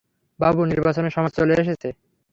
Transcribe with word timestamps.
বাবু, 0.39 0.61
নির্বাচনের 0.65 1.13
সময় 1.15 1.33
চলে 1.37 1.53
এসেছে। 1.53 1.89